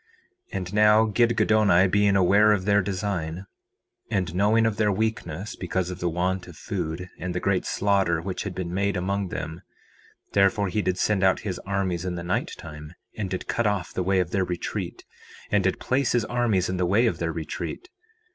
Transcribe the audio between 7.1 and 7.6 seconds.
and the